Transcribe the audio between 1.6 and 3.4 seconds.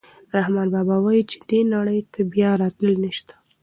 نړۍ ته بیا راتلل نشته.